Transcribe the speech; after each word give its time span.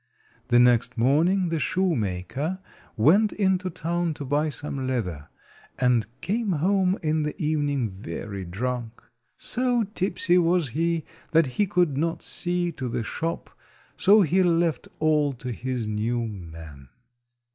The 0.47 0.57
next 0.57 0.97
morning 0.97 1.49
the 1.49 1.59
shoemaker 1.59 2.57
went 2.97 3.33
into 3.33 3.69
town 3.69 4.15
to 4.15 4.25
buy 4.25 4.49
some 4.49 4.87
leather, 4.87 5.29
and 5.77 6.07
came 6.21 6.53
home 6.53 6.97
in 7.03 7.21
the 7.21 7.39
evening 7.39 7.87
very 7.87 8.43
drunk. 8.43 8.99
So 9.37 9.83
tipsy 9.93 10.39
was 10.39 10.69
he 10.69 11.05
that 11.33 11.45
he 11.45 11.67
could 11.67 11.97
not 11.97 12.23
see 12.23 12.71
to 12.71 12.89
the 12.89 13.03
shop, 13.03 13.51
so 13.95 14.21
he 14.23 14.41
left 14.41 14.87
all 14.97 15.33
to 15.33 15.51
his 15.51 15.85
new 15.87 16.27
man. 16.27 16.89